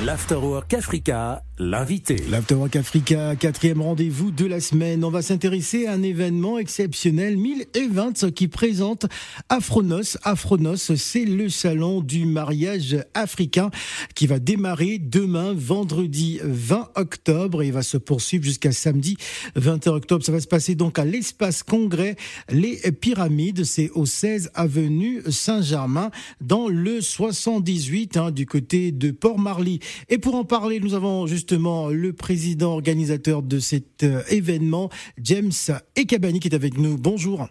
[0.00, 2.16] L'Afterwork Africa, l'invité.
[2.30, 5.04] L'Afterwork Africa, quatrième rendez-vous de la semaine.
[5.04, 9.06] On va s'intéresser à un événement exceptionnel, 1000 Events, qui présente
[9.50, 10.16] Afronos.
[10.24, 13.70] Afronos, c'est le salon du mariage africain
[14.14, 19.18] qui va démarrer demain, vendredi 20 octobre, et va se poursuivre jusqu'à samedi
[19.56, 20.24] 21 octobre.
[20.24, 22.16] Ça va se passer donc à l'espace congrès
[22.48, 23.64] Les Pyramides.
[23.64, 29.80] C'est au 16 avenue Saint-Germain, dans le 78, hein, du côté de Port-Marly.
[30.08, 34.90] Et pour en parler, nous avons justement le président organisateur de cet euh, événement,
[35.22, 35.52] James
[35.96, 36.96] Ekabani, qui est avec nous.
[36.98, 37.48] Bonjour.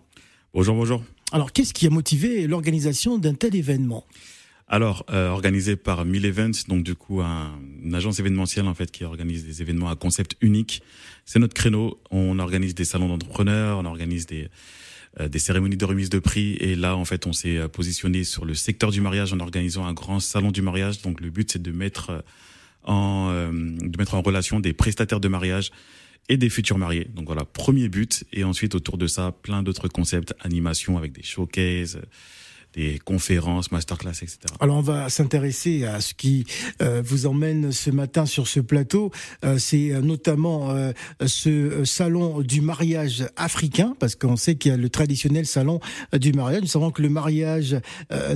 [0.54, 1.04] Bonjour, bonjour.
[1.32, 4.06] Alors, qu'est-ce qui a motivé l'organisation d'un tel événement?
[4.68, 8.90] Alors, euh, organisé par 1000 Events, donc du coup un, une agence événementielle en fait
[8.90, 10.82] qui organise des événements à concept unique.
[11.26, 12.00] C'est notre créneau.
[12.10, 14.48] On organise des salons d'entrepreneurs, on organise des
[15.20, 16.54] des cérémonies de remise de prix.
[16.60, 19.86] Et là, en fait, on s'est euh, positionné sur le secteur du mariage en organisant
[19.86, 21.02] un grand salon du mariage.
[21.02, 22.22] Donc, le but, c'est de mettre euh,
[22.84, 25.72] en, de mettre en relation des prestataires de mariage
[26.30, 27.08] et des futurs mariés.
[27.14, 28.24] Donc voilà, premier but.
[28.34, 32.02] Et ensuite, autour de ça, plein d'autres concepts, animation avec des showcases,
[32.74, 34.38] des conférences, masterclass, etc.
[34.60, 36.46] Alors on va s'intéresser à ce qui
[36.82, 39.12] euh, vous emmène ce matin sur ce plateau.
[39.44, 40.74] Euh, c'est euh, notamment
[41.26, 45.80] ce salon du mariage africain, parce qu'on sait qu'il y a le traditionnel salon
[46.14, 46.62] du mariage.
[46.62, 47.78] Nous savons que le mariage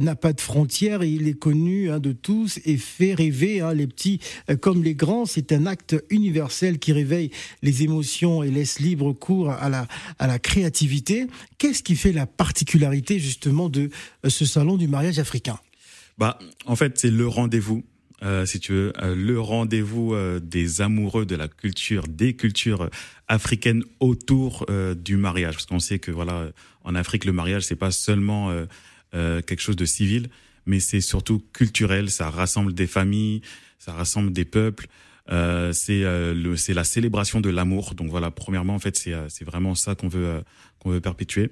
[0.01, 3.73] n'a pas de frontières et il est connu hein, de tous et fait rêver hein,
[3.73, 4.19] les petits
[4.61, 5.25] comme les grands.
[5.25, 9.87] C'est un acte universel qui réveille les émotions et laisse libre cours à la,
[10.19, 11.27] à la créativité.
[11.57, 13.89] Qu'est-ce qui fait la particularité justement de
[14.29, 15.59] ce salon du mariage africain
[16.17, 17.83] Bah, en fait, c'est le rendez-vous.
[18.23, 22.89] Euh, si tu veux, euh, le rendez-vous euh, des amoureux de la culture, des cultures
[23.27, 24.65] africaines autour
[24.95, 26.49] du mariage, parce qu'on sait que voilà,
[26.83, 28.53] en Afrique, le mariage c'est pas seulement
[29.11, 30.29] quelque chose de civil,
[30.67, 32.11] mais c'est surtout culturel.
[32.11, 33.41] Ça rassemble des familles,
[33.79, 34.87] ça rassemble des peuples.
[35.27, 37.95] c'est le, la célébration de l'amour.
[37.95, 40.43] Donc voilà, premièrement, en fait, c'est c'est vraiment ça qu'on veut
[40.77, 41.49] qu'on veut perpétuer.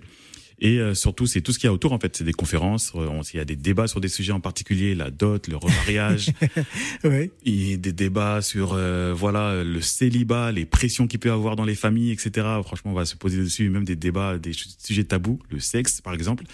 [0.64, 2.16] Et euh, surtout, c'est tout ce qu'il y a autour, en fait.
[2.16, 5.12] C'est des conférences, euh, il y a des débats sur des sujets en particulier, la
[5.12, 6.32] dot, le remariage,
[7.04, 7.32] ouais.
[7.46, 11.66] et des débats sur, euh, voilà, le célibat, les pressions qu'il peut y avoir dans
[11.66, 12.48] les familles, etc.
[12.64, 16.14] Franchement, on va se poser dessus, même des débats, des sujets tabous, le sexe, par
[16.14, 16.46] exemple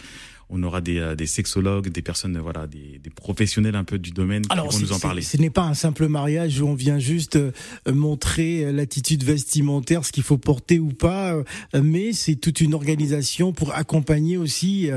[0.49, 4.11] on aura des, euh, des sexologues, des personnes, voilà, des, des, professionnels un peu du
[4.11, 5.21] domaine qui vont nous en parler.
[5.21, 7.51] Ce n'est pas un simple mariage où on vient juste euh,
[7.87, 11.35] montrer euh, l'attitude vestimentaire, ce qu'il faut porter ou pas,
[11.73, 14.89] mais c'est toute une organisation pour accompagner aussi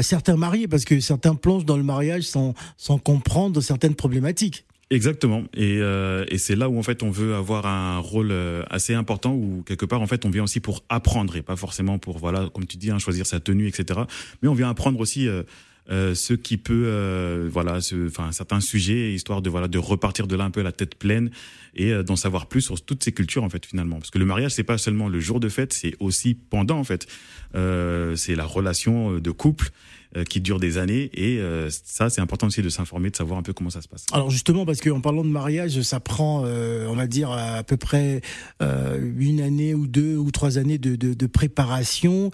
[0.00, 4.64] certains mariés, parce que certains plongent dans le mariage sans, sans comprendre certaines problématiques.
[4.92, 5.44] Exactement.
[5.54, 8.92] Et, euh, et c'est là où en fait on veut avoir un rôle euh, assez
[8.92, 12.18] important où quelque part en fait on vient aussi pour apprendre et pas forcément pour
[12.18, 14.00] voilà comme tu dis hein, choisir sa tenue etc.
[14.42, 15.44] Mais on vient apprendre aussi euh,
[15.92, 20.34] euh ce qui peut euh, voilà enfin certains sujets histoire de voilà de repartir de
[20.34, 21.30] là un peu la tête pleine
[21.76, 24.50] et d'en savoir plus sur toutes ces cultures en fait finalement parce que le mariage
[24.50, 27.06] c'est pas seulement le jour de fête c'est aussi pendant en fait
[27.54, 31.10] c'est la relation de couple euh, qui dure des années.
[31.14, 33.88] Et euh, ça, c'est important aussi de s'informer, de savoir un peu comment ça se
[33.88, 34.06] passe.
[34.12, 37.76] Alors justement, parce qu'en parlant de mariage, ça prend, euh, on va dire, à peu
[37.76, 38.20] près
[38.60, 42.30] une année ou deux ou trois années de, de, de préparation.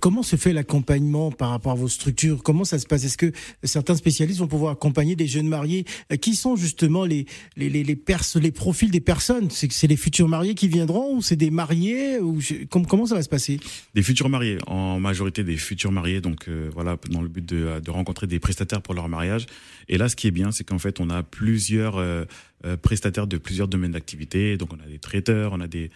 [0.00, 2.42] comment se fait l'accompagnement par rapport à vos structures?
[2.42, 3.04] Comment ça se passe?
[3.04, 3.32] Est-ce que
[3.62, 5.84] certains spécialistes vont pouvoir accompagner des jeunes mariés
[6.20, 7.26] Qui sont justement les
[7.56, 9.48] les les, les, pers les profils des personnes?
[9.50, 12.38] C'est les futurs mariés qui viendront ou c'est des mariés ou
[12.70, 13.58] comment ça va se passer?
[13.94, 17.90] Des futurs mariés, en majorité des futurs mariés, donc voilà, dans le but de, de,
[17.90, 19.46] rencontrer des prestataires pour leur mariage.
[19.88, 22.24] Et là, ce qui est bien, c'est qu'en fait, on a plusieurs euh,
[22.64, 24.56] euh, prestataires de plusieurs domaines d'activité.
[24.56, 25.90] Donc, on a des traiteurs, on a des,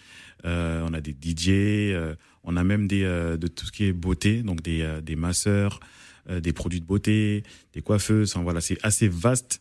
[0.44, 1.94] euh, on a des DJ,
[2.44, 5.80] on a même des, de tout ce qui est beauté, donc des, des masseurs,
[6.30, 7.42] des produits de beauté,
[7.74, 8.32] des coiffeuses.
[8.32, 9.60] Enfin, voilà, c'est assez vaste.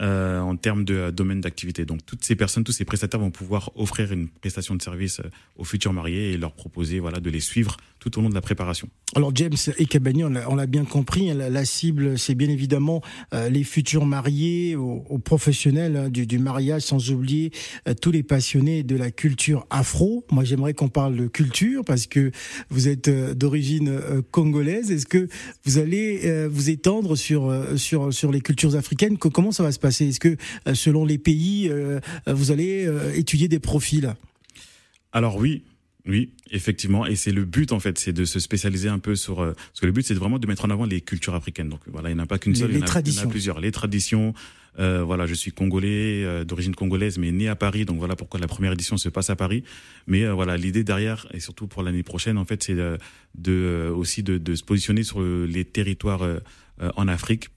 [0.00, 1.84] En termes de domaine d'activité.
[1.84, 5.20] Donc toutes ces personnes, tous ces prestataires vont pouvoir offrir une prestation de service
[5.56, 8.40] aux futurs mariés et leur proposer voilà de les suivre tout au long de la
[8.40, 8.88] préparation.
[9.16, 13.02] Alors James et Cabani, on l'a bien compris, hein, la, cible c'est bien évidemment
[13.34, 17.50] euh, les futurs mariés, aux, professionnels hein, du, mariage, sans oublier
[17.88, 20.24] euh, tous les passionnés de la culture afro.
[20.30, 22.30] Moi j'aimerais qu'on parle de culture parce que
[22.70, 24.00] vous êtes euh, d'origine
[24.30, 24.90] congolaise.
[24.90, 25.28] Est-ce que
[25.64, 29.18] vous allez vous étendre sur, sur, sur les cultures africaines?
[29.18, 29.87] Comment ça va se passer?
[29.88, 30.36] Est-ce que
[30.74, 31.70] selon les pays,
[32.26, 34.14] vous allez étudier des profils?
[35.12, 35.62] Alors oui,
[36.08, 39.40] oui, effectivement, et c'est le but en fait, c'est de se spécialiser un peu sur
[39.40, 41.68] euh, parce que le but c'est vraiment de mettre en avant les cultures africaines.
[41.68, 43.20] Donc voilà, il n'y en a pas qu'une seule, les il, y en a, traditions.
[43.20, 43.60] il y en a plusieurs.
[43.60, 44.34] Les traditions.
[44.78, 48.38] Euh, voilà, je suis congolais euh, d'origine congolaise, mais né à Paris, donc voilà pourquoi
[48.38, 49.64] la première édition se passe à Paris.
[50.06, 52.96] Mais euh, voilà, l'idée derrière et surtout pour l'année prochaine, en fait, c'est de,
[53.34, 56.22] de, aussi de, de, se positionner sur les territoires
[56.80, 57.48] en Afrique.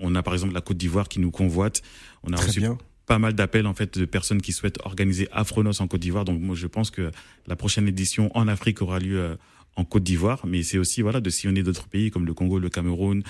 [0.00, 1.82] On a par exemple la Côte d'Ivoire qui nous convoite.
[2.22, 2.78] On a Très reçu bien
[3.08, 6.24] pas mal d'appels en fait de personnes qui souhaitent organiser Afronos en Côte d'Ivoire.
[6.24, 7.10] Donc moi je pense que
[7.48, 9.34] la prochaine édition en Afrique aura lieu euh,
[9.74, 12.68] en Côte d'Ivoire, mais c'est aussi voilà de sillonner d'autres pays comme le Congo, le
[12.68, 13.22] Cameroun,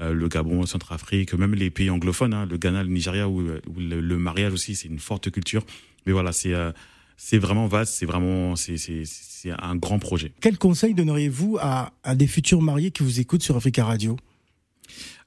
[0.00, 3.42] euh, le Gabon, le Centrafrique, même les pays anglophones, hein, le Ghana, le Nigeria où,
[3.76, 5.64] le, mariage aussi c'est une forte culture.
[6.06, 6.72] Mais voilà c'est euh,
[7.18, 10.32] c'est vraiment vaste, c'est vraiment c'est c'est un grand projet.
[10.40, 14.16] Quel conseil donneriez-vous à, à des futurs mariés qui vous écoutent sur Africa Radio?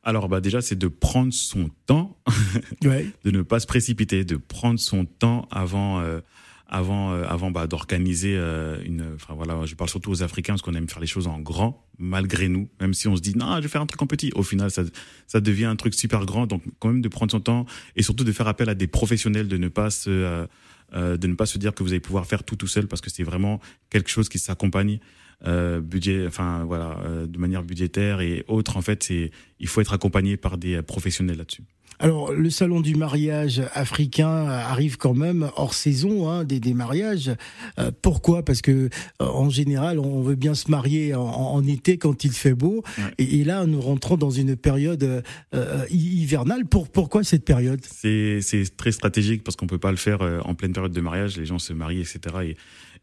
[0.03, 2.17] Alors bah déjà c'est de prendre son temps,
[2.81, 6.21] de ne pas se précipiter, de prendre son temps avant euh,
[6.67, 9.13] avant euh, avant bah, d'organiser euh, une.
[9.15, 11.85] Enfin voilà, je parle surtout aux Africains parce qu'on aime faire les choses en grand
[11.97, 14.31] malgré nous, même si on se dit non je vais faire un truc en petit.
[14.35, 14.83] Au final ça
[15.27, 16.47] ça devient un truc super grand.
[16.47, 17.65] Donc quand même de prendre son temps
[17.95, 20.47] et surtout de faire appel à des professionnels, de ne pas se
[20.93, 23.09] de ne pas se dire que vous allez pouvoir faire tout tout seul parce que
[23.09, 23.59] c'est vraiment
[23.89, 24.99] quelque chose qui s'accompagne
[25.47, 28.77] euh, budget, enfin voilà, euh, de manière budgétaire et autres.
[28.77, 31.63] En fait, c'est il faut être accompagné par des professionnels là-dessus.
[32.01, 37.29] Alors, le salon du mariage africain arrive quand même hors saison hein, des, des, mariages.
[37.77, 38.43] Euh, pourquoi?
[38.43, 42.53] Parce que euh, en général, on veut bien se marier en, été quand il fait
[42.53, 42.83] beau,
[43.17, 46.65] et, là, nous rentrons dans une période euh, hivernale.
[46.65, 47.81] Pour, pourquoi cette période?
[47.83, 48.39] C'est
[48.77, 51.37] très stratégique parce qu'on peut pas le faire en pleine période de mariage.
[51.37, 52.19] Les gens se marient, etc.
[52.43, 52.55] Et,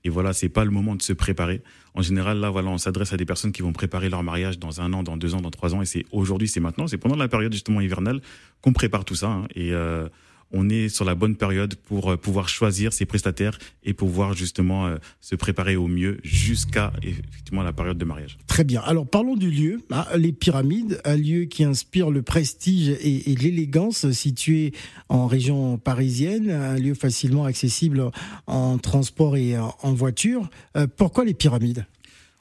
[0.05, 1.63] et voilà, c'est pas le moment de se préparer.
[1.95, 4.81] En général, là, voilà, on s'adresse à des personnes qui vont préparer leur mariage dans
[4.81, 5.83] un an, dans deux ans, dans trois ans.
[5.83, 8.21] Et c'est aujourd'hui, c'est maintenant, c'est pendant la période justement hivernale
[8.61, 9.29] qu'on prépare tout ça.
[9.29, 9.47] Hein.
[9.55, 10.09] et euh,
[10.53, 14.87] on est sur la bonne période pour euh, pouvoir choisir ses prestataires et pouvoir justement
[14.87, 18.39] euh, se préparer au mieux jusqu'à effectivement la période de mariage.
[18.47, 18.81] Très bien.
[18.83, 24.11] Alors parlons du lieu, hein, les pyramides, un lieu qui inspire le prestige et, l'élégance,
[24.13, 24.73] situé
[25.09, 28.11] en région parisienne, un lieu facilement accessible
[28.47, 30.49] en transport et en voiture.
[30.77, 31.87] Euh, pourquoi les pyramides?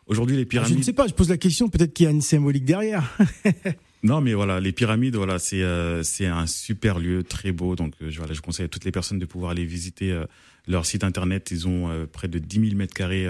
[0.08, 0.74] Aujourd'hui, les pyramides.
[0.74, 3.18] Je ne sais pas, je pose la question, peut-être qu'il y a une symbolique derrière.
[4.06, 7.76] Non, mais voilà, les pyramides, voilà, c'est euh, c'est un super lieu, très beau.
[7.76, 10.26] Donc, euh, je, voilà, je conseille à toutes les personnes de pouvoir aller visiter euh,
[10.68, 11.50] leur site internet.
[11.50, 13.28] Ils ont près de 10 000 mètres carrés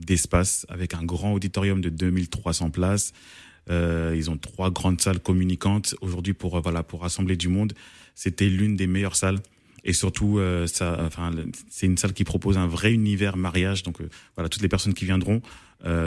[0.00, 3.12] d'espace avec un grand auditorium de 2300 places.
[3.68, 5.94] ils ont trois grandes salles communicantes.
[6.00, 7.72] Aujourd'hui, pour voilà, pour rassembler du monde,
[8.16, 9.38] c'était l'une des meilleures salles.
[9.84, 11.32] Et surtout, ça, enfin,
[11.68, 13.82] c'est une salle qui propose un vrai univers mariage.
[13.82, 13.98] Donc,
[14.36, 15.42] voilà, toutes les personnes qui viendront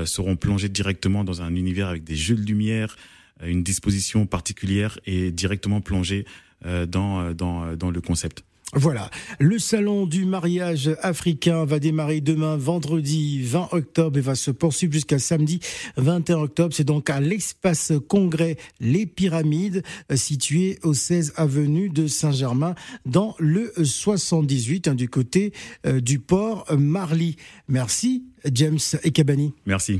[0.05, 2.95] seront plongées directement dans un univers avec des jeux de lumière
[3.45, 6.25] une disposition particulière et directement plonger
[6.65, 8.43] euh, dans, euh, dans, euh, dans le concept.
[8.73, 9.09] Voilà,
[9.39, 14.93] le salon du mariage africain va démarrer demain vendredi 20 octobre et va se poursuivre
[14.93, 15.59] jusqu'à samedi
[15.97, 16.73] 21 octobre.
[16.73, 19.83] C'est donc à l'espace congrès Les Pyramides,
[20.15, 25.51] situé au 16 avenue de Saint-Germain dans le 78 hein, du côté
[25.83, 27.35] du port Marly.
[27.67, 28.23] Merci
[28.53, 29.53] James Ekabani.
[29.65, 29.99] Merci.